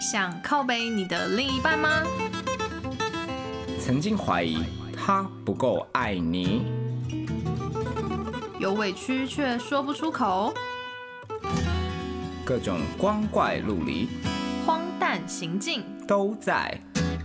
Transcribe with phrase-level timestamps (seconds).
[0.00, 2.02] 想靠背你的另一半吗？
[3.78, 4.64] 曾经怀疑
[4.96, 6.64] 他不够爱你，
[8.58, 10.52] 有委屈却说不出口，
[12.44, 14.08] 各种光怪陆离
[14.66, 16.80] 荒诞行径，都在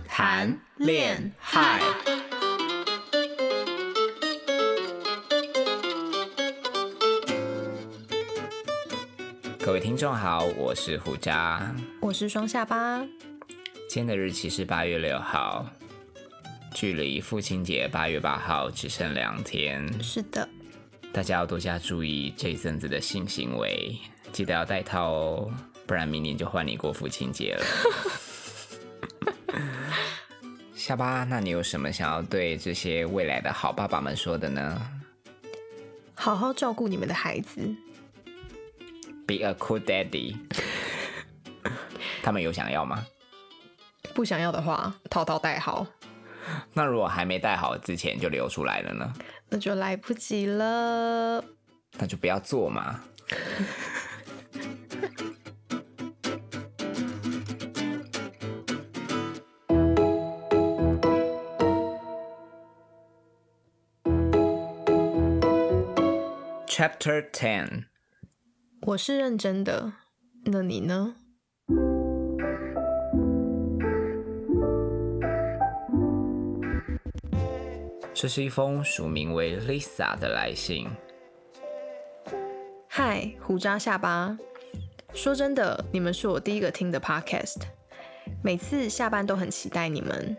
[0.06, 1.80] 谈恋爱。
[9.74, 13.04] 位听众好，我是胡渣，我是双下巴。
[13.88, 15.66] 今天的日期是八月六号，
[16.72, 19.84] 距离父亲节八月八号只剩两天。
[20.00, 20.48] 是的，
[21.12, 23.98] 大家要多加注意这一阵子的性行为，
[24.30, 25.52] 记得要戴套哦，
[25.88, 27.66] 不然明年就换你过父亲节了。
[30.72, 34.80] 下巴，那你有什么想要对这些未来的好爸爸们说的呢？
[36.14, 37.74] 好好照顾你们的孩子。
[39.26, 40.36] Be a cool daddy。
[42.22, 43.06] 他们有想要吗？
[44.14, 45.86] 不想要的话，套套戴好，
[46.72, 49.12] 那如果还没戴好之前就流出来了呢？
[49.48, 51.42] 那就来不及了。
[51.98, 53.00] 那就不要做嘛。
[66.68, 67.84] Chapter Ten。
[68.86, 69.94] 我是认真的，
[70.44, 71.14] 那你呢？
[78.12, 80.86] 这是一封署名为 Lisa 的来信。
[82.86, 84.36] 嗨，胡渣下巴。
[85.14, 87.62] 说真的，你们是我第一个听的 podcast，
[88.42, 90.36] 每次下班都很期待你们。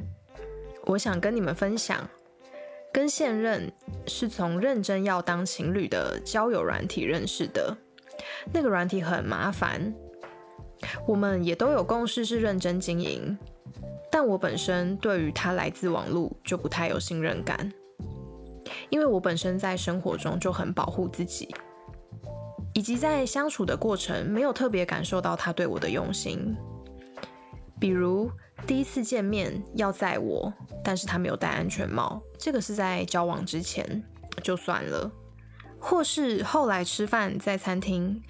[0.83, 2.07] 我想跟你们分享，
[2.93, 3.73] 跟现任
[4.05, 7.75] 是从认真要当情侣的交友软体认识的。
[8.51, 9.93] 那个软体很麻烦，
[11.07, 13.37] 我们也都有共识是认真经营，
[14.11, 17.71] 但我本身对于它来自网络就不太有信任感，
[18.89, 21.53] 因为我本身在生活中就很保护自己，
[22.73, 26.55] 以及在相处的过程没有特别感受到他对我的用心，
[27.79, 28.29] 比如
[28.65, 34.03] 第一次见面要载我，但是他没有戴安全帽，这个是在交往之前
[34.43, 35.11] 就算了。
[35.87, 38.23] 或是后来吃饭在餐厅，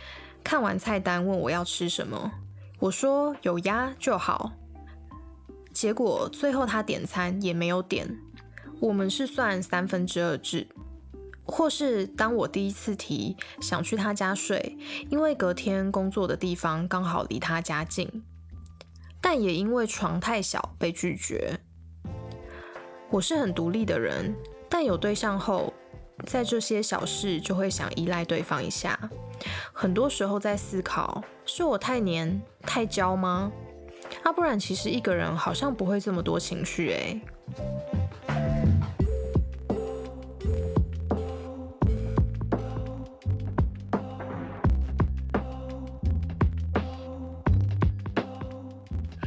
[0.43, 2.33] 看完菜单问我要吃什么，
[2.79, 4.51] 我说有鸭就好。
[5.73, 8.19] 结果最后他点餐也没有点，
[8.81, 10.67] 我们是算三分之二制。
[11.45, 14.77] 或是当我第一次提想去他家睡，
[15.09, 18.21] 因为隔天工作的地方刚好离他家近，
[19.21, 21.57] 但也因为床太小被拒绝。
[23.11, 24.35] 我是很独立的人，
[24.67, 25.73] 但有对象后。
[26.25, 28.99] 在这些小事就会想依赖对方一下，
[29.71, 33.51] 很多时候在思考，是我太黏太娇吗？
[34.23, 37.21] 啊，不然其实一个人好像不会这么多情绪诶。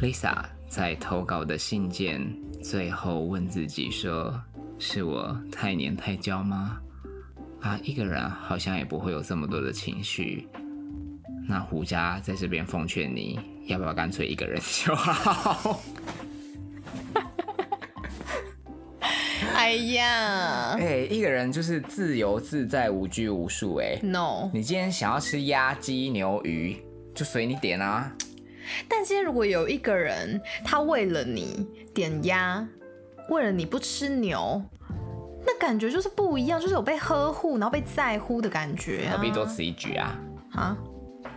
[0.02, 2.20] Lisa 在投稿的信件
[2.62, 4.38] 最后问自己说。
[4.80, 6.78] 是我太黏太娇吗？
[7.68, 10.48] 啊，一个人好像也不会有这么多的情绪。
[11.46, 15.78] 那胡家在这边奉劝你，要不要干脆一个人就好？
[19.54, 23.76] 哎呀，哎，一个人就是自由自在、无拘无束。
[23.76, 26.74] 哎，no，你今天想要吃鸭、鸡、牛、鱼，
[27.14, 28.10] 就随你点啊。
[28.88, 32.66] 但今天如果有一个人，他为了你点鸭。
[33.28, 34.77] 为了你不吃牛，那
[35.58, 39.12] 感觉就是不一样，就是有被呵护，然后被在乎的感觉、啊。
[39.16, 40.18] 何必多此一举啊？
[40.52, 40.76] 啊，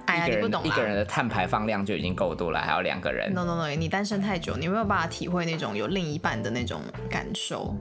[0.05, 3.33] 哎呀，你不懂一个人的碳排放量就已经够多了，还有两个人。
[3.33, 7.75] No No No，你单身太久，你没有办法体会那种有另一半的那种感受。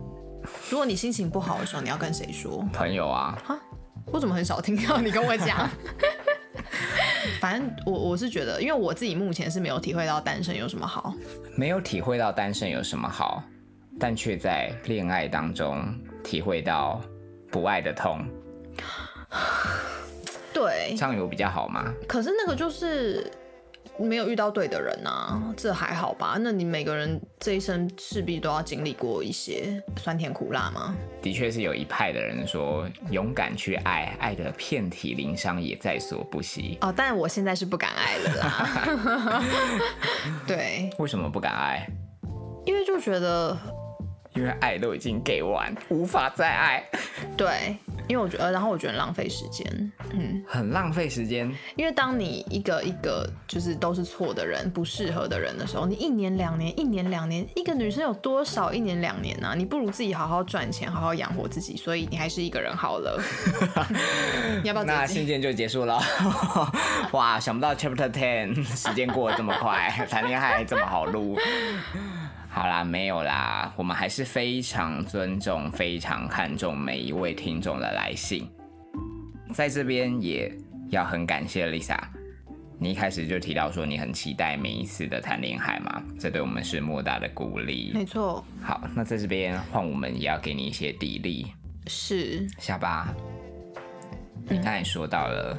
[0.71, 2.67] 如果你心情不好的时候，你要跟谁说？
[2.73, 3.39] 朋友啊。
[3.45, 3.59] 哈，
[4.07, 5.69] 我怎么很少听到你跟我讲？
[7.41, 11.15] 反正我我是觉得，因为我自己目前是没有体会到单身有什么好，
[11.57, 13.43] 没有体会到单身有什么好。
[14.01, 15.85] 但却在恋爱当中
[16.25, 17.01] 体会到
[17.51, 18.25] 不爱的痛，
[20.55, 21.93] 对，这样有比较好吗？
[22.09, 23.31] 可是那个就是
[23.99, 26.39] 没有遇到对的人啊，这还好吧？
[26.41, 30.97] 那你每个人这一生势必都要经历过一些酸甜苦辣吗？
[31.21, 36.79] 的确是有一派的人说，勇敢去爱，爱的遍体鳞伤也在所不惜。
[36.81, 39.43] 哦，但我现在是不敢爱了啦。
[40.49, 41.87] 对，为什么不敢爱？
[42.67, 43.57] 因为就觉得，
[44.35, 46.85] 因为爱都已经给完，无法再爱。
[47.37, 47.77] 对，
[48.09, 51.51] 因为我觉得，然后我觉得浪费时间，嗯，很浪费时间。
[51.77, 63.21] 因为当你一个一个就是都是错的人、不适合的人的时候，你一年两年、一年两年，一个女生有多少一年两年呢、你不如自己好好赚钱，好好养活自己，所以你还是一个人好了。
[64.63, 66.01] 你 要不要那信件就结束了。
[67.13, 71.37] 哇，想不到 Chapter Ten 时间过得这么快，谈恋爱这么好录。
[72.53, 78.51] 好啦，没有啦，我们还是非常尊重、非常看重每一位听众的来信。
[79.55, 80.53] 在这边也
[80.89, 81.97] 要很感谢 Lisa，
[82.77, 87.93] 你一开始就提到说你很期待每一次的谈恋爱嘛，这对我们是莫大的鼓励。
[87.95, 91.47] 没错，好，那在这边换我们也要给你一些砥砺。
[91.87, 93.15] 是下巴，
[94.49, 95.57] 你刚才说到了，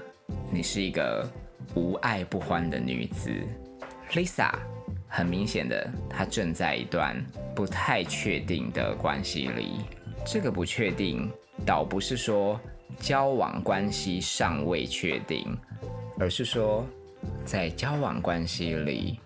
[0.51, 1.25] 你是一个
[1.73, 3.31] 无爱不欢的女子
[4.11, 4.51] ，Lisa。
[5.13, 7.21] 很明显的，他正在一段
[7.53, 9.81] 不太确定的关系里。
[10.25, 11.29] 这个不确定，
[11.65, 12.57] 倒不是说
[12.97, 15.45] 交往关系尚未确定，
[16.17, 16.85] 而是说
[17.43, 19.19] 在交往关系里，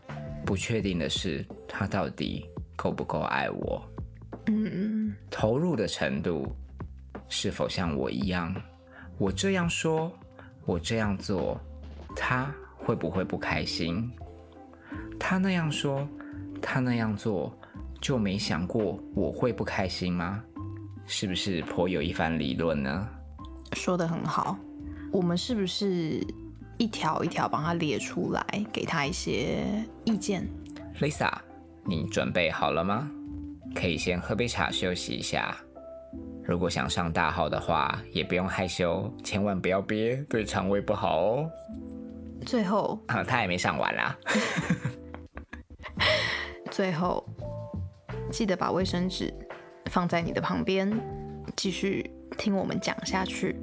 [0.44, 3.88] 不确定的是他到底够不够爱我，
[4.48, 6.48] 嗯，投入的程度
[7.30, 8.56] 是否像我一样？
[9.20, 10.12] 我这样说，
[10.66, 11.62] 我这样做，
[12.16, 14.12] 他会不会不开心？
[15.20, 16.08] 他那样说，
[16.62, 17.52] 他那样做，
[18.02, 20.44] 就没想过我会不开心吗？
[21.08, 23.08] 是不是颇有一番理论呢
[23.74, 24.58] 说的很好。
[25.12, 26.26] 我们是不是
[26.78, 29.64] 一条一条帮他列出来，给他一些
[30.04, 30.48] 意见
[31.00, 31.32] ？？Lisa，
[31.84, 33.10] 你准备好了吗？
[33.74, 35.56] 可以先喝杯茶休息一下。
[36.44, 41.50] 如果想上大号的话，也不用害羞，千万不要憋，对肠胃不好哦。
[42.46, 44.18] 最后，啊，他还没上完啦。
[46.75, 47.25] 最后，
[48.30, 49.33] 记得把卫生纸
[49.86, 50.92] 放在你的旁边，
[51.56, 53.56] 继续听我们讲下去。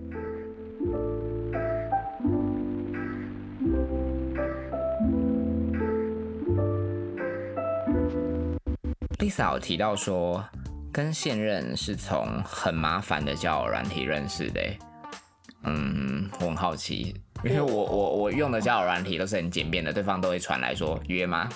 [9.18, 10.42] Lisa 有提到说，
[10.90, 14.60] 跟现任是从很麻烦的交友软体认识的。
[15.64, 17.14] 嗯，我很好奇，
[17.44, 21.46] 因为我我我用的交友软体都是很简便的，对方都会传来说约吗？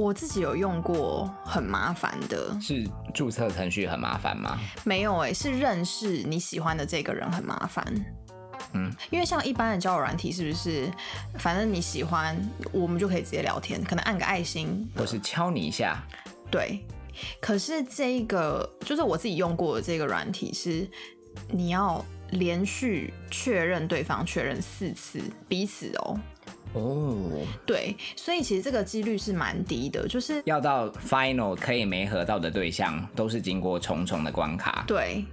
[0.00, 4.58] 我自己有用过很麻烦的，是注册程序很麻烦吗？
[4.82, 7.84] 没有哎、是认识你喜欢的这个人很麻烦。
[8.72, 10.90] 嗯，因为像一般的交友软体，是不是
[11.38, 12.34] 反正你喜欢，
[12.72, 16.02] 我们就可以直接聊天，可能按个爱心，或是敲你一下？
[16.50, 16.80] 对。
[17.38, 20.88] 可是这一个就是我自己用过的这个软体是，
[21.48, 26.18] 你要连续确认对方确认四次彼此哦。
[26.72, 27.16] 哦，
[27.66, 34.84] 对，所以其实这个几率是蛮低的，就是要到 final 可以没合到的对象，都是经过重重的关卡。
[34.86, 35.24] 对，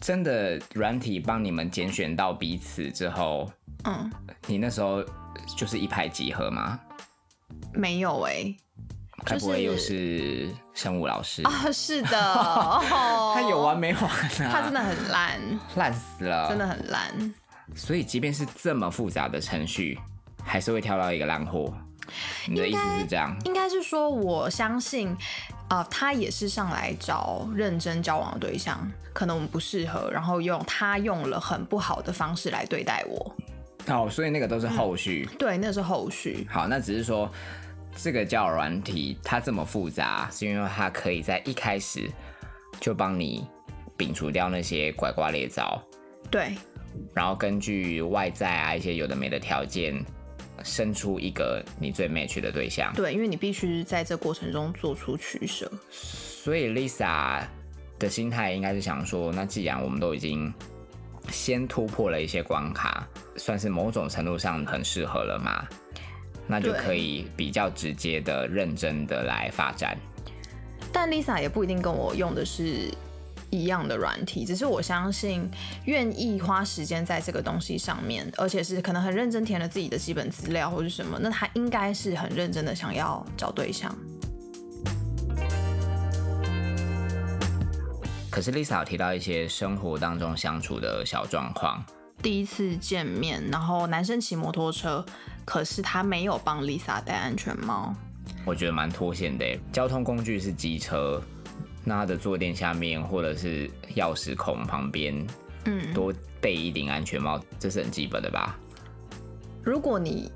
[0.00, 3.50] 真的软体帮你们拣选到彼此之后，
[3.84, 4.10] 嗯，
[4.46, 5.02] 你那时候
[5.56, 6.78] 就是一拍即合吗？
[7.74, 8.54] 没有哎、
[9.24, 11.42] 该不会又是生物老师？
[11.42, 12.80] 啊，是的，哦
[13.34, 14.50] 他有完没完啊？
[14.52, 15.40] 他真的很烂，
[15.76, 16.66] 烂死了，真的。
[16.66, 17.34] 很烂。
[17.74, 19.98] 所以即便是这么复杂的程序，
[20.44, 21.72] 还是会挑到一个烂货。
[22.46, 23.34] 你的意思是这样？
[23.44, 25.16] 应该是说，我相信，
[25.68, 33.34] 啊，他也是上来找认真交往的对象，可能我们不适合，然后用他用了很不好的方式来对待我。
[33.86, 35.28] 哦，所以那个都是后续。
[35.38, 36.46] 对，那是后续。
[36.50, 37.30] 好，那只是说
[37.96, 42.10] 这个叫软体它这么复杂，是因为它可以在一开始
[42.80, 43.46] 就帮你
[43.96, 45.80] 摒除掉那些拐瓜裂枣，
[46.30, 46.56] 对，
[47.14, 50.04] 然后根据外在啊一些有的没的条件，
[50.64, 52.92] 生出一个你最 match 的对象。
[52.94, 55.70] 对，因为你必须在这过程中做出取舍。
[55.90, 57.42] 所以 Lisa
[57.98, 60.52] 的心态应该是想说，那既然我们都已经
[61.30, 65.66] 先突破了一些关卡，算是某种程度上很适合了嘛，
[66.46, 69.96] 那就可以比较直接的、认真的来发展。
[70.92, 72.92] 但 Lisa 也不一定跟我用的是
[73.52, 75.48] 一样的软体，只是我相信
[75.84, 83.94] 愿意花时间在这个东西上面，而且是可能很认真填了自己的基本资料或者什么，那他应该是很认真的想要找对象。
[88.30, 91.84] 可是 Lisa 有提到一些生活当中相处的小状况，
[92.22, 95.04] 第一次见面，然后男生骑摩托车，
[95.44, 97.94] 可是他没有帮 Lisa 戴安全帽。
[98.46, 99.44] 我觉得蛮脱线的。
[99.70, 101.22] 交通工具是机车，
[101.84, 105.14] 那他的坐垫下面或者是钥匙孔旁边
[105.64, 108.58] 嗯，多备一顶安全帽，这是很基本的吧？
[109.62, 110.30] 如果你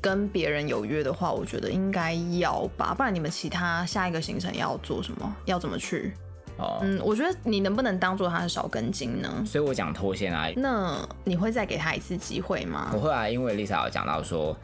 [0.00, 5.36] 跟别人有约的话，我觉得应该要吧，不然你们其他下一个行程要做什么？
[5.46, 6.12] 要怎么去？
[6.58, 9.44] 哦，嗯，我觉得你能不能当做他是少根筋呢？
[9.46, 12.98] 所以我讲脱线啊，那你会再给他一次机会吗我？
[12.98, 14.56] 会啊，因为 Lisa 有讲到说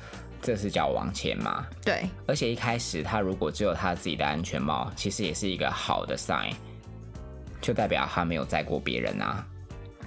[0.44, 6.52] 这是叫往前嘛，对，而且一开始他如果只有他自己的安全帽，其实也是一个好的 sign，
[7.62, 9.42] 就代表他没有载过别人啊，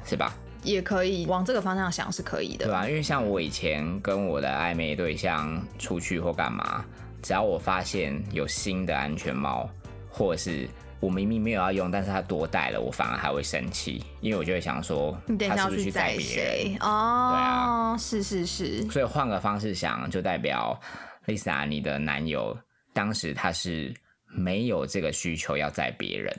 [0.05, 0.31] 是吧？
[0.61, 2.65] 也可以往这个方向想是可以的。
[2.65, 6.85] 对吧、因为像我以前跟我的暧昧对象出去或干嘛，
[7.23, 9.67] 只要我发现有新的安全帽，
[10.07, 16.25] 或者是我明明没有要用，但是他多带了，我反而还会生气，因为我就会想说，你等一下要他是不是去载载别人？
[16.25, 16.77] 谁？
[16.81, 20.79] 哦，对啊是是是，所以换个方式想，就代表
[21.27, 22.57] Lisa 你的男友
[22.93, 23.93] 当时他是
[24.25, 26.33] 没有这个需求要载别人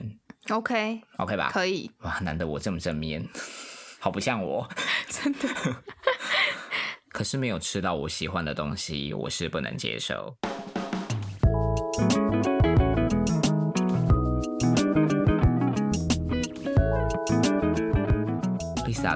[0.49, 1.51] OK，，OK 吧？
[1.53, 3.23] 可以，哇，难得我这么正面，
[4.01, 4.69] 好不像我。
[5.09, 5.49] 真的。
[7.11, 10.35] 可是没有吃到我喜欢的东西，我是不能接受。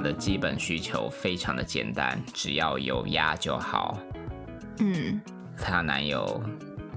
[0.03, 3.99] 的基本需求非常的简单，只要有鸭就好。
[4.81, 5.21] 嗯，
[5.57, 6.43] 她男友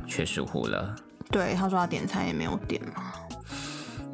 [0.08, 0.96] 却疏忽了。
[1.32, 3.14] 对，他说他点餐也没有点嘛。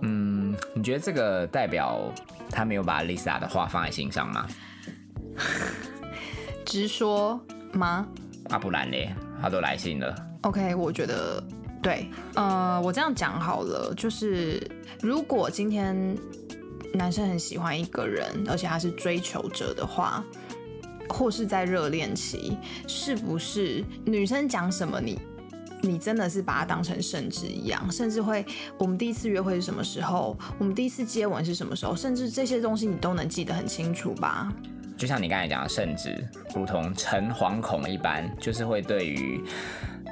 [0.01, 2.11] 嗯，你觉得这个代表
[2.49, 4.47] 他没有把 Lisa 的话放在心上吗？
[6.65, 7.39] 直说
[7.73, 8.07] 吗
[8.49, 10.15] 啊，不然嘞，他都来信了。
[10.41, 11.43] ？OK，我觉得
[11.81, 12.09] 对。
[12.35, 14.65] 呃，我这样讲好了，就是
[15.01, 16.17] 如果今天
[16.93, 20.23] 男生很喜欢一个人，而且他是追求者的话，
[21.09, 22.57] 或是在热恋期，
[22.87, 25.19] 是不是女生讲什么你？
[25.83, 28.45] 你真的是把它当成圣旨一样，甚至会，
[28.77, 30.37] 我们第一次约会是什么时候？
[30.59, 31.95] 我们第一次接吻是什么时候？
[31.95, 34.53] 甚至这些东西你都能记得很清楚吧？
[34.95, 39.41] 就像你刚才讲的圣旨，如同诚惶恐一般，就是会对于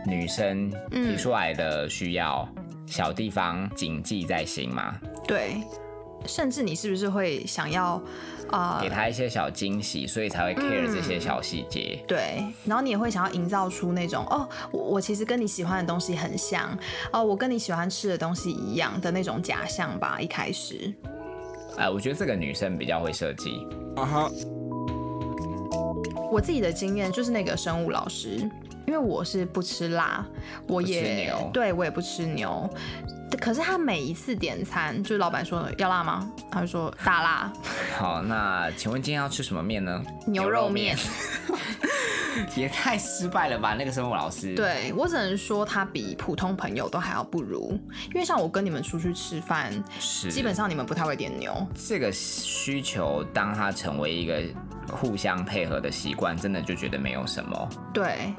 [0.08, 2.50] 女生提出来的需要、
[2.88, 5.62] 小地方谨记在心嘛，对，
[6.26, 8.02] 甚至你是不是会想要，
[8.52, 8.80] 啊？
[8.82, 12.04] 给他一些小惊喜，所以才会 care 这些小细节。
[12.08, 16.78] 对，然后你也会想要营造出那种哦，我我其实跟你喜欢的东西很像，
[17.12, 20.20] 哦，我跟你喜欢吃的东西一样的那种假象吧。
[20.20, 20.94] 一开始，
[21.78, 23.66] 哎、我觉得这个女生比较会设计。
[26.32, 28.38] 我自己的经验就是那个生物老师，
[28.86, 30.26] 因为我是不吃辣，
[30.68, 32.70] 我不吃也牛对我也不吃牛。
[33.40, 36.32] 可是他每一次点餐，就是老板说要辣吗？
[36.52, 37.54] 他就说大辣
[37.98, 40.04] 好，那请问今天要吃什么面呢？
[40.26, 40.98] 牛肉面。
[42.56, 43.74] 也太失败了吧！
[43.74, 47.78] 那个生物老师。，对我只能说他比普通朋友都还要不如，
[48.10, 51.54] 因为像我跟你们出去吃饭，是基本上你们不太会点牛。
[51.76, 54.42] 这个需求，当他成为一个
[54.90, 57.70] 互相配合的习惯，真的就觉得没有什么。
[57.94, 58.34] 对，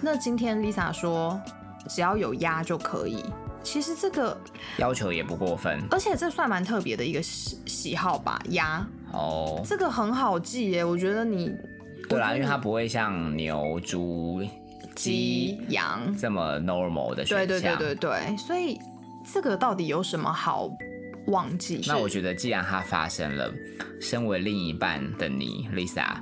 [0.00, 1.40] 那今天 Lisa 说
[1.88, 3.24] 只要有鸭就可以，
[3.62, 4.36] 其实这个，
[4.78, 9.60] 要求也不过分而且这算蛮特别的一个喜喜好吧，鸭哦。
[9.64, 11.54] 这个很好记耶，我觉得你
[12.08, 14.42] 对啦，因为它不会像牛、猪、
[14.94, 17.76] 鸡、羊，这么 normal 的选对项。
[17.76, 18.78] 对对对对，所以
[19.32, 20.70] 这个到底有什么好
[21.26, 21.82] 忘记？
[21.86, 23.52] 那我觉得，既然它发生了，
[24.00, 26.16] 身为另一半的你，Lisa，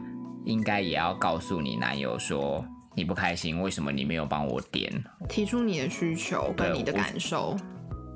[0.44, 2.64] 应该也要告诉你男友说
[2.94, 4.92] 你不开心，为什么你没有帮我点？
[5.28, 7.56] 提出你的需求跟对你的感受，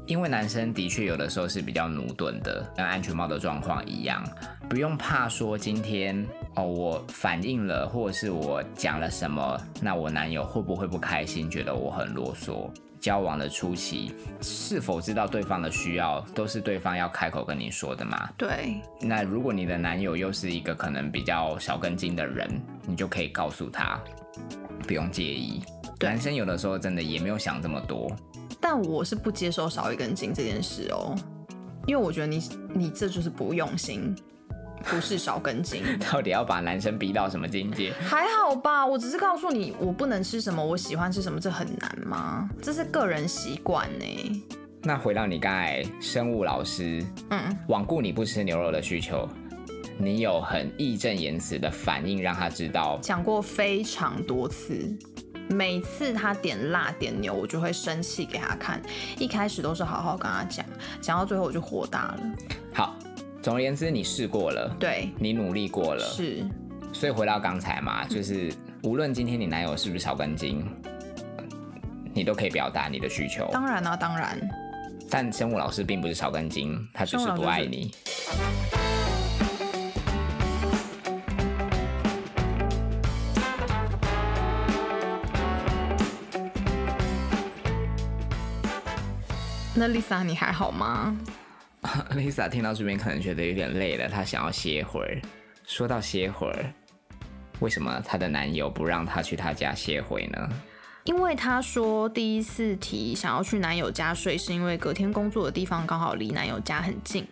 [0.06, 4.24] 因为男生的确有的时候是比较驽钝的，跟安全帽的状况一样，
[4.68, 6.26] 不用怕说今天
[6.56, 12.70] 哦我反应了，或者是我讲了什么，那我男友会不会不开心，觉得我很啰嗦？
[13.00, 18.28] 交往的初期，是否知道对方的需要，都是对方要开口跟你说的嘛？
[18.36, 22.48] 对那如果你的男友又是一个可能比较少根筋的人，
[22.86, 23.98] 你就可以告诉他，
[24.86, 25.62] 不用介意。
[26.00, 28.10] 男生有的时候真的也没有想这么多，
[28.60, 31.14] 但我是不接受少一根筋这件事哦，
[31.86, 32.42] 因为我觉得你
[32.74, 34.14] 你这就是不用心，
[34.84, 35.82] 不是少根筋。
[36.10, 37.92] 到底要把男生逼到什么境界？
[38.00, 42.48] 还好吧，我只是告诉你我不能吃什么，我喜欢吃什么，这很难吗？
[42.62, 44.44] 这是个人习惯呢。
[44.82, 49.28] 那回到你刚才生物老师嗯，罔顾你不吃牛肉的需求，
[49.98, 54.96] 你有很义正言辞的反应，让他知道讲过非常多次，
[55.50, 58.80] 每次他点辣点牛，我就会生气给他看。
[59.18, 60.64] 一开始都是好好跟他讲，
[61.00, 62.20] 讲到最后我就火大了。
[62.72, 62.96] 好。
[63.42, 66.46] 总而言之，你试过了，对，你努力过了，是
[66.92, 70.62] 所以回到刚才嘛，就是无论今天你男友是不是少根筋，
[72.12, 73.48] 你都可以表达你的需求。
[73.50, 74.38] 当然啊，当然。
[75.08, 77.90] 但生物老师并不是少根筋，他只是不爱你。
[89.74, 91.16] 那 Lisa 你还好吗？
[92.12, 95.20] Lisa 听到这边可能觉得有点累了，她想要歇会儿。
[95.66, 96.72] 说到歇会儿，
[97.60, 100.48] 为什么她的男友不让她去她家歇会呢？
[101.04, 107.26] 因为她说第一次提想要去男友家睡，是因为隔天工作的地方刚好离男友家很近，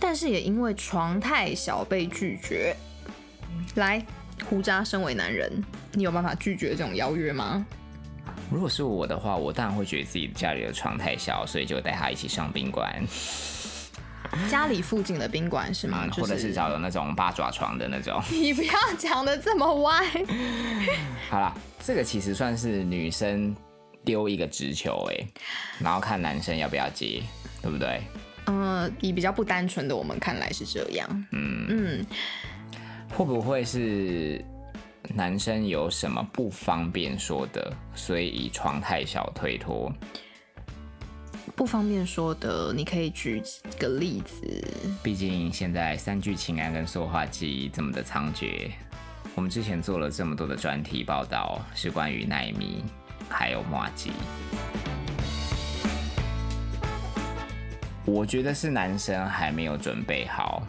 [0.00, 2.74] 但是也因为床太小被拒绝。
[3.74, 4.04] 来，
[4.48, 5.62] 胡渣，身为男人，
[5.92, 7.64] 你有办法拒绝这种邀约吗？
[8.50, 13.02] 如果是我的话，我当然会觉得自己家里的床太小，所以就带他一起上宾馆，
[14.50, 16.06] 家里附近的宾馆是吗？
[16.12, 18.20] 或者是找有那种八爪床的那种。
[18.30, 20.04] 你不要讲的这么歪。
[21.30, 23.54] 好了，这个其实算是女生
[24.04, 25.26] 丢一个直球哎，
[25.78, 27.22] 然后看男生要不要接，
[27.62, 28.02] 对不对？
[28.46, 31.26] 嗯，以比较不单纯的我们看来是这样。
[31.32, 32.06] 嗯嗯，
[33.10, 34.44] 会不会是？
[35.14, 39.92] 男生有什么不方便说的，所以以床太小推脱。
[41.56, 43.40] 不方便说的，你可以举
[43.78, 44.66] 个例子。
[45.04, 48.70] 毕竟现在三聚氰胺跟塑化剂这么的猖獗，
[49.36, 52.82] 我们之前做了这么多的专题报道，是关于奈米
[53.28, 54.10] 还有麻吉。
[58.04, 60.62] 我觉得是男生还没有准备好，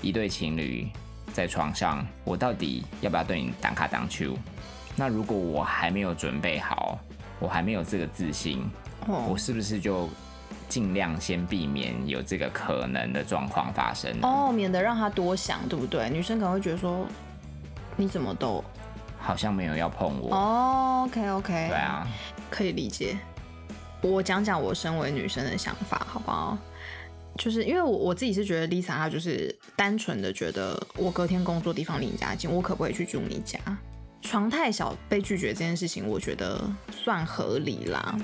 [0.00, 0.88] 一对情侣。
[1.30, 4.36] 在床上，我到底要不要对你挡卡挡球？
[4.96, 6.98] 那如果我还没有准备好，
[7.38, 8.64] 我还没有这个自信，
[9.06, 10.08] 我是不是就
[10.68, 14.12] 尽量先避免有这个可能的状况发生？
[14.22, 16.10] 哦，免得让他多想，对不对？
[16.10, 17.06] 女生可能会觉得说，
[17.96, 18.62] 你怎么都
[19.18, 20.34] 好像没有要碰我。
[20.34, 22.06] 哦，OK OK，对啊，
[22.50, 23.18] 可以理解。
[24.00, 26.56] 我讲讲我身为女生的想法，好不好？
[27.36, 33.58] 就是因为我我自己是觉得 Lisa 她就是单纯的觉得我隔天工作地方离你家近，我可不可以去住你家？
[34.20, 36.60] 床太小被拒绝这件事情，我觉得
[36.90, 38.18] 算合理啦。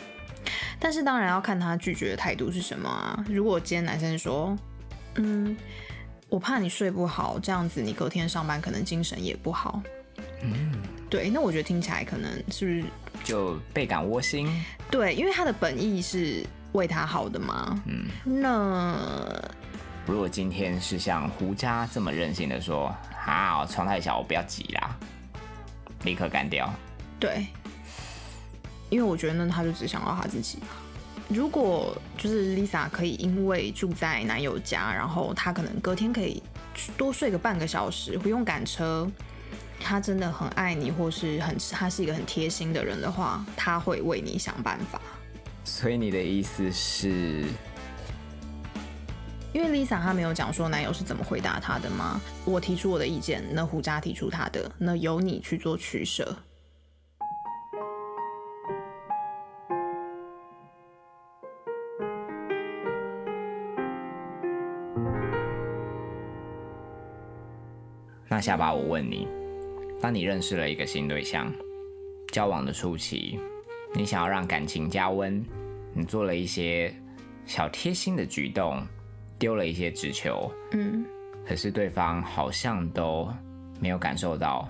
[0.84, 3.24] 但是当然要看他拒绝的态度是什么啊。
[3.26, 4.54] 如果今天男生说，
[5.14, 5.56] 嗯，
[6.28, 9.80] 我怕你睡不好，这样子你隔天上班可能精神也不好。
[10.42, 10.72] 嗯，
[11.08, 12.84] 对，那我觉得听起来可能是不是
[13.24, 14.46] 就倍感窝心？
[14.90, 16.44] 对，因为他的本意是。
[16.74, 17.80] 为他好的嘛？
[17.86, 18.08] 嗯，
[18.42, 18.98] 那
[20.08, 22.92] 如果今天是像胡家这么任性的说，
[23.24, 24.98] 啊，床太小，我不要挤啦，
[26.02, 26.68] 立刻干掉。
[27.20, 27.46] 对，
[28.94, 30.60] 因为我觉得呢，他就只想要他自己。
[31.26, 36.40] 如果就是 Lisa 可以因为住在男友家，然后她可能隔天可以
[36.96, 39.10] 多睡个半个小时，不用赶车，
[39.80, 45.00] 她真的很爱你，或是很她是一个很贴心的人的话，她会为你想办法。
[45.64, 47.42] 所以你的意思是，
[49.52, 52.20] 因为 Lisa 她没有讲说男友是怎么回答她的吗？
[52.44, 56.36] 我提出我的意见，那胡渣提出他的，那由你去做取舍。
[68.44, 69.26] 下巴，我问你，
[70.02, 71.50] 当你认识了一个新对象，
[72.30, 73.38] 交往的初期。
[73.94, 75.42] 你想要让感情加温，
[75.94, 76.94] 你做了一些
[77.46, 78.86] 小贴心的举动，
[79.38, 81.06] 丢了一些纸球，嗯，
[81.46, 83.26] 可是对方好像都
[83.80, 84.68] 没有感受到，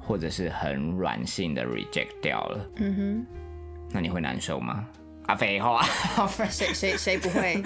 [0.00, 3.26] 或者是很软性的 reject 掉了，嗯哼，
[3.90, 4.88] 那你会难受吗？
[5.32, 5.82] 啊， 废话，
[6.50, 7.62] 谁谁谁不会？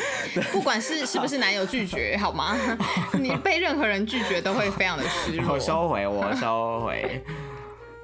[0.53, 2.57] 不管是 是不是男友拒绝，好吗？
[3.19, 5.55] 你被任何人拒绝都会非常的失落。
[5.55, 7.21] 我收回，我收回。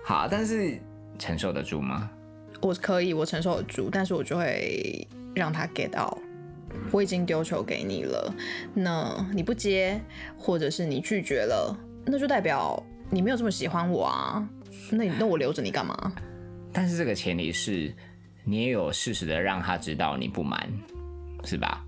[0.04, 0.76] 好，但是
[1.18, 2.10] 承受得住吗？
[2.60, 6.16] 我可以，我承受得住，但是我就会让他 get 到，
[6.90, 8.34] 我已经丢球给你了，
[8.74, 10.00] 那你不接，
[10.36, 14.48] 或者是你拒绝了，那就代表你没有这么喜欢我啊，
[14.90, 16.12] 那你那我留着你干嘛？
[16.72, 17.92] 但是这个前提是
[18.44, 20.68] 你也有适时的让他知道你不满，
[21.44, 21.84] 是吧？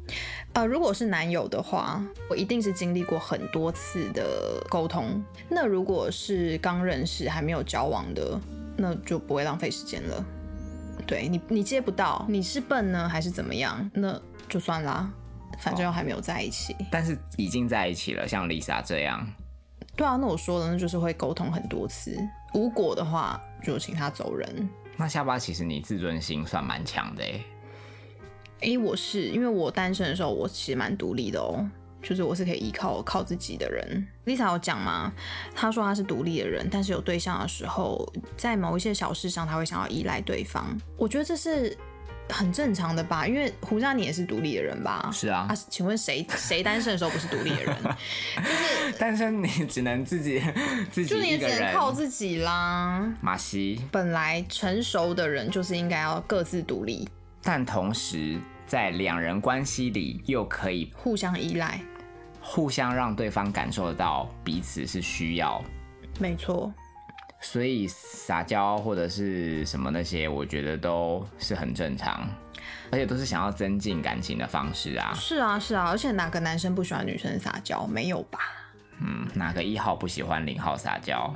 [0.52, 5.20] 呃，如果是男友的话，我一定是经历过很多次的沟通。
[5.48, 8.40] 那如果是刚认识还没有交往的，
[8.76, 10.24] 那就不会浪费时间了。
[11.06, 13.90] 对你，你接不到，你是笨呢还是怎么样？
[13.92, 14.16] 那
[14.48, 15.10] 就算啦，
[15.58, 16.74] 反正又还没有在一起。
[16.88, 19.26] 但是已经在一起了，像 Lisa 这样。
[19.96, 22.16] 对啊，那我说的那就是会沟通很多次，
[22.54, 24.68] 无果的话就请他走人。
[24.96, 27.44] 那下巴其实你自尊心算蛮强的诶。
[28.60, 31.68] 哎，我是因为我单身的时候，我其实蛮独立的哦。
[32.02, 35.10] 就是我是可以依靠靠自己的人，Lisa 有讲吗？
[35.54, 40.78] 她说她是独立的人，但是有对象的时候，在某一些小事上，她会想要依赖对方。
[40.98, 41.74] 我觉得这是
[42.28, 45.10] 很正常的吧，因为胡佳你也是独立的人吧？
[45.12, 45.46] 是啊。
[45.48, 47.76] 啊，请问谁谁单身的时候不是独立的人？
[48.36, 50.42] 就是单身你只能自己
[50.90, 53.12] 自己一个人靠自己啦。
[53.20, 57.08] 马西，本来成熟的人就是应该要各自独立，
[57.42, 61.80] 但同时在两人关系里又可以互相依赖，
[62.40, 65.62] 互相让对方感受到彼此是需要，
[66.18, 66.72] 没错。
[67.44, 72.26] 所以撒娇或者是什么那些，我觉得都是很正常，
[72.90, 75.12] 而且都是想要增进感情的方式啊。
[75.14, 77.86] 是啊，是啊，而且哪个男生不喜欢女生撒娇？
[77.86, 78.38] 没有吧？
[79.00, 81.32] 嗯，哪个一号不喜欢零号撒娇？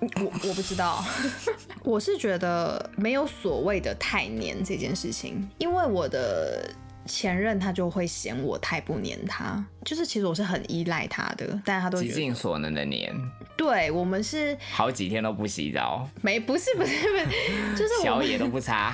[0.00, 1.02] 我我不知道，
[1.82, 6.68] 我是觉得没有所谓的太黏这件事情，因为我的
[7.08, 13.12] 前任他就会嫌我太不黏他，就是其实我是很依赖他的，但他都极尽所能的黏，
[13.56, 18.92] 对我们是好几天都不洗澡，没不是不是不是，就是小野都不擦，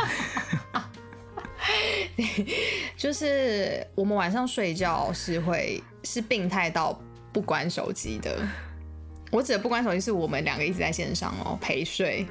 [2.97, 6.99] 就是我们晚上睡觉是会是病态到
[7.33, 8.47] 不关手机的。
[9.31, 12.25] 我指的不关手机，是我们两个一直在线上哦，陪睡。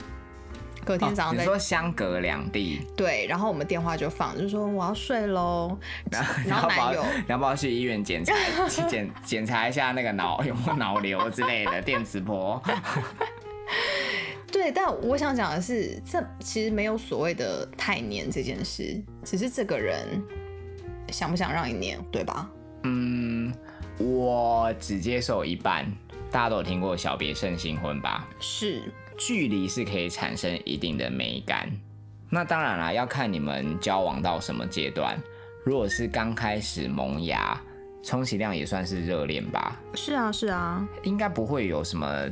[0.84, 5.78] 隔天早上，你说相隔两地，对，然后我们电话就放，就说我要睡喽。
[6.12, 6.24] 然
[6.60, 8.34] 后男友，要不要去医院检查？
[8.68, 12.62] 去检检查一下那个脑有没有脑瘤之类的电磁波。
[14.52, 20.22] 对，但我想讲的是，这其实没有所谓的太黏这件事，只是这个人
[21.10, 22.50] 想不想让你黏，对吧？
[22.84, 23.52] 嗯，
[23.98, 25.92] 我只接受一半。
[26.32, 28.28] 大家都有听过“小别胜新婚”吧？
[28.40, 31.70] 是，距离是可以产生一定的美感。
[32.30, 35.18] 那当然啦，要看你们交往到什么阶段。
[35.66, 37.60] 如果是刚开始萌芽，
[38.04, 39.80] 充其量也算是热恋吧。
[39.94, 42.28] 是啊，是啊，应该不会有什么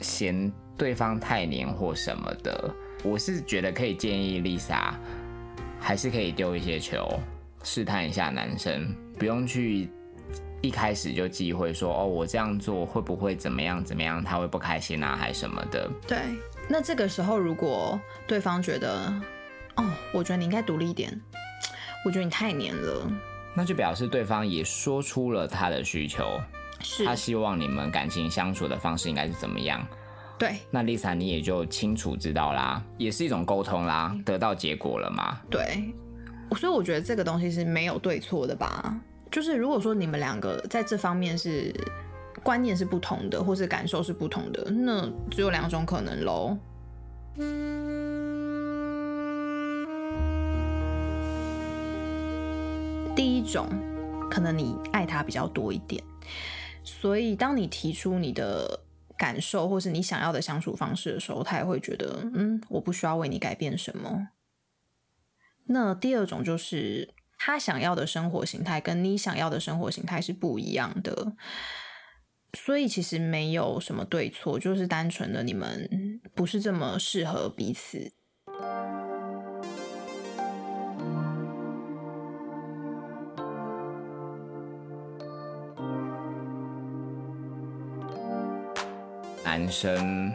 [0.00, 2.74] 嫌对方太黏或什么的。
[3.02, 4.94] 我是觉得可以建议 Lisa，
[5.78, 7.20] 还是可以丢一些球，
[7.62, 9.88] 试探一下男生，不用去。
[10.64, 14.24] 一开始就忌讳说哦，我这样做会不会怎么样怎么样？
[14.24, 15.90] 他会不开心啊，还什么的？
[16.08, 16.18] 对。
[16.66, 19.12] 那这个时候，如果对方觉得
[19.76, 21.20] 哦，我觉得你应该独立一点，
[22.06, 23.06] 我觉得你太黏了，
[23.54, 26.40] 那就表示对方也说出了他的需求，
[26.80, 29.86] 是他希望你们感情相处的方式应该是怎么样？
[30.38, 30.56] 对。
[30.70, 35.38] 那 Lisa，你也就清楚知道啦，也是一种沟通啦，得到结果了嘛？
[35.50, 35.92] 对。
[36.56, 38.94] 所以我觉得这个东西是没有对错的吧？
[39.34, 41.74] 就是如果说你们两个在这方面是
[42.44, 46.56] 观念是不同的，或是感受是不同的，那只有两种可能喽。
[53.16, 53.66] 第一种，
[54.30, 56.00] 可能你爱他比较多一点，
[56.84, 58.84] 所以当你提出你的
[59.18, 64.28] 感受或是你想要的相处方式的时候，他也会觉得，嗯，我不需要为你改变什么。
[65.64, 67.12] 那第二种就是。
[67.46, 71.34] 他想要的生活形态跟你想要的生活形态是不一样的，
[72.54, 78.10] 所以其实没有什么对错，就是单纯的你们不是这么适合彼此。
[89.44, 90.34] 男生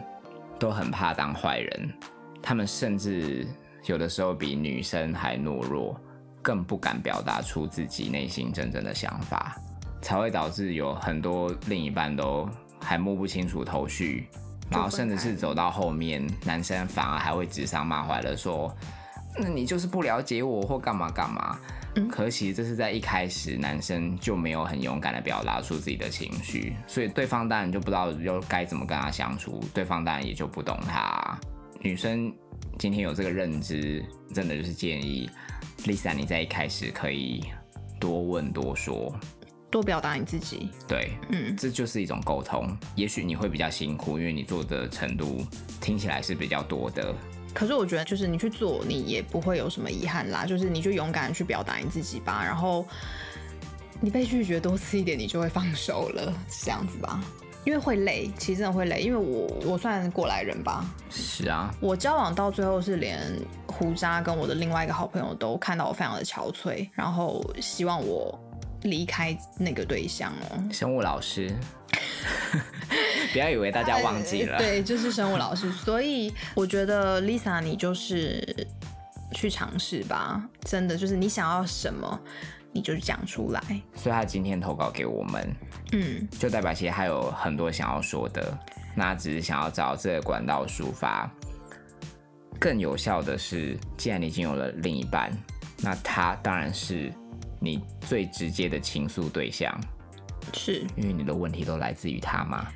[0.60, 1.92] 都很怕当坏人，
[2.40, 3.44] 他们甚至
[3.86, 6.00] 有的时候比女生还懦弱。
[6.42, 9.56] 更不敢表达出自己内心真正的想法，
[10.02, 12.48] 才会导致有很多另一半都
[12.80, 14.28] 还摸不清楚头绪，
[14.70, 18.74] 然后甚至是走到后面，男生反而还会指桑骂槐的说
[19.38, 21.58] ：“那你就是不了解我或干嘛干嘛。”
[22.08, 31.36] 可其实这是在一开始男生就没有很勇敢的表达出自己的情绪，所以对方当然就不知道又该怎么跟他相处，对方当然也就不懂他。
[31.80, 32.32] 女生
[32.80, 35.28] 今天有这个认知，真的就是建议。
[35.84, 37.44] Lisa，你在一开始可以
[38.00, 39.14] 多问多说，
[39.70, 40.70] 多表达你自己。
[40.88, 42.74] 对，嗯，这就是一种沟通。
[42.94, 45.44] 也许你会比较辛苦，因为你做的程度
[45.78, 47.14] 听起来是比较多的。
[47.52, 50.46] 可是我觉得，就是你去做，你也不会有什么遗憾啦。
[50.46, 52.42] 就是你就勇敢去表达你自己吧。
[52.42, 52.88] 然后
[54.00, 56.32] 你被拒绝多次一点，你就会放手了，
[56.64, 57.22] 这样子吧。
[57.64, 59.00] 因为会累，其实真的会累。
[59.00, 60.84] 因为我我算过来人吧。
[61.10, 61.72] 是啊。
[61.80, 63.20] 我交往到最后是连
[63.66, 68.38] 胡渣跟我的另外一个好朋友都看到我非常的憔悴，然后希望我
[68.82, 70.62] 离开那个对象哦。
[70.72, 71.54] 生物老师，
[73.32, 74.58] 不要以为大家忘记了。
[74.58, 75.70] 对，就是生物老师。
[75.72, 78.66] 所以我觉得 Lisa，你就是
[79.32, 80.42] 去尝试吧。
[80.62, 82.20] 真的，就是你想要什么。
[82.72, 83.60] 你就讲出来，
[83.94, 85.56] 所以他今天投稿给我们，
[85.92, 88.56] 嗯，就代表其实他有很多想要说的，
[88.94, 91.30] 那只是想要找这个管道抒发。
[92.58, 95.32] 更有效的是，既然你已经有了另一半，
[95.78, 97.12] 那他当然是
[97.58, 99.74] 你最直接的倾诉对象，
[100.52, 102.68] 是因为你的问题都来自于他吗？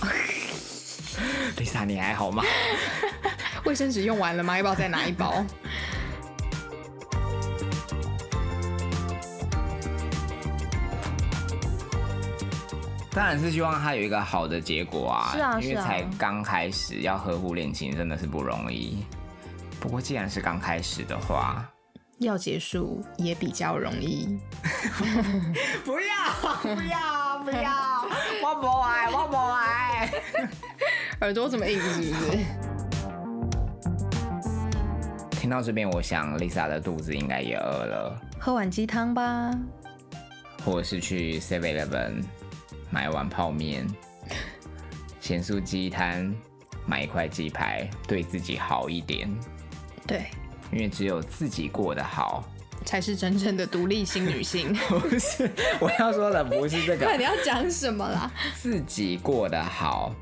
[1.56, 2.42] Lisa，你还好吗？
[3.64, 4.56] 卫生纸用完了吗？
[4.56, 5.44] 要不要再拿一包？
[13.12, 19.04] 当然是希望他有一个好的结果啊，因为才刚开始要呵护恋情真的是不容易。
[19.80, 21.68] 不过既然是刚开始的话，
[22.18, 24.38] 要结束也比较容易。
[25.84, 28.06] 不要不要不要，
[28.44, 30.12] 我不爱我不爱。
[31.22, 32.38] 耳朵怎么硬是不是？
[35.32, 39.50] 听到这边，我想 Lisa 的肚子应该也饿了，喝碗鸡汤吧。
[40.64, 42.22] 或者是去 Seven Eleven
[42.90, 43.86] 买碗泡面，
[45.20, 46.34] 咸酥鸡摊
[46.86, 49.28] 买一块鸡排，对自己好一点，
[50.06, 50.26] 对，
[50.72, 52.44] 因为只有自己过得好。
[52.82, 54.72] 才是真正的独立型女性。
[54.88, 58.30] 不是，我要说的不是这个， 你要讲什么啦？
[58.54, 60.14] 自己过得好，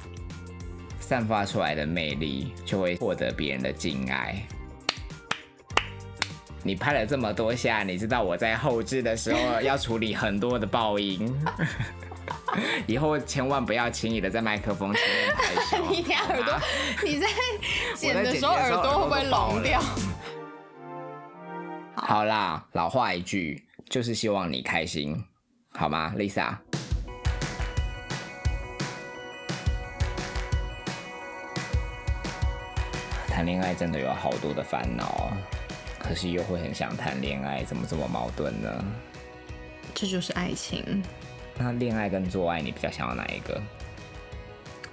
[0.99, 4.43] 散发出来的魅力就会获得别人的敬爱。
[6.65, 11.33] 你拍了这么多下，你知道我在后置的时候要处理很多的爆音，
[12.87, 15.85] 以后千万不要轻易的在麦克风前面拍手。
[15.91, 16.59] 你等下耳朵，
[17.05, 17.27] 你在
[17.95, 19.81] 剪的时候我在剪的时候耳朵会不会聋掉？
[21.95, 25.25] 好啦，老话一句，就是希望你开心，
[25.75, 26.57] 好吗，Lisa？
[33.29, 35.31] 谈恋爱真的有好多的烦恼，
[35.99, 38.85] 可是又会很想谈恋爱，怎么这么矛盾呢？
[39.95, 41.03] 这就是爱情。
[41.59, 43.61] 那恋爱跟做爱，你比较想要哪一个？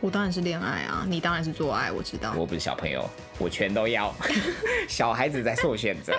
[0.01, 2.34] 我当然是恋爱啊，你当然是做爱，我知道。
[2.36, 4.13] 我不是小朋友，我全都要。
[4.88, 6.13] 小孩子在做选择。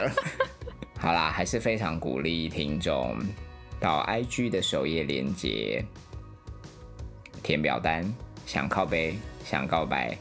[0.98, 3.16] 好啦，还是非常鼓励听众
[3.78, 5.84] 到 IG 的首页连接
[7.42, 8.10] 填表单，
[8.46, 10.16] 想靠背、想告白、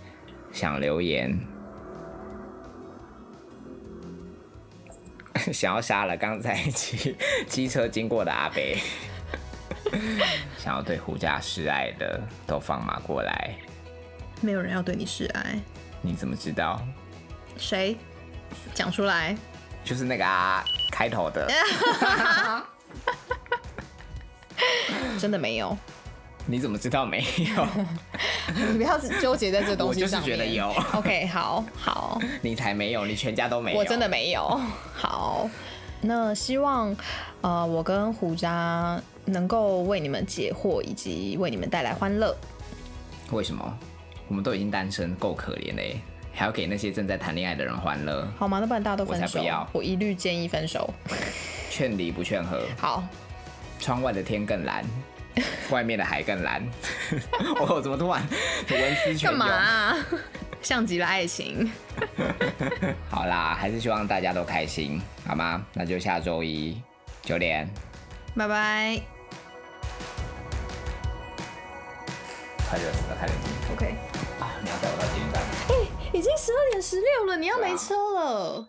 [0.51, 1.39] 想留言，
[5.53, 7.15] 想要杀了刚才骑
[7.47, 8.77] 机车经过的阿北，
[10.57, 13.55] 想要对胡家示爱的都放马过来。
[14.41, 15.57] 没有人要对你示爱，
[16.01, 16.81] 你怎么知道？
[17.57, 17.97] 谁？
[18.73, 19.35] 讲出来。
[19.83, 21.47] 就是那个啊，开头的，
[25.19, 25.77] 真的没有，
[26.47, 27.23] 你怎么知道没
[27.55, 27.67] 有？
[28.71, 30.23] 你不要纠结在这东西我就是上。
[30.23, 33.77] 觉得有 OK，好好，你才没有，你全家都没有。
[33.77, 34.59] 我真的没有。
[34.95, 35.47] 好，
[36.05, 36.95] 那希望
[37.41, 42.35] 呃，我跟胡渣能够为你们解惑，以及为你们带来欢乐。
[43.31, 43.77] 为什么？
[44.27, 45.99] 我们都已经单身够可怜嘞，
[46.33, 48.59] 还要给那些正在谈恋爱的人欢乐，好吗？
[48.59, 49.23] 那不然大家都分手。
[49.23, 50.91] 我才不要我一律建议分手。
[51.69, 52.61] 劝离不劝和。
[52.77, 53.03] 好，
[53.79, 54.85] 窗外的天更蓝，
[55.69, 56.63] 外面的海更蓝。
[57.59, 58.25] 我怎么突然
[58.69, 59.31] 文思泉涌？
[59.31, 59.97] 干嘛、啊？
[60.65, 61.71] 像极了爱情。
[63.07, 65.63] 好啦，还是希望大家都开心，好吗？
[65.73, 66.81] 那就下周一
[67.21, 67.69] 九点，
[68.35, 68.99] 拜拜。
[72.67, 73.95] 快热死了，快热死了 OK，
[74.39, 74.49] 啊！
[74.63, 75.49] 你要带我到捷运站吗？
[76.11, 78.67] 已经十二点十六了，你要没车了。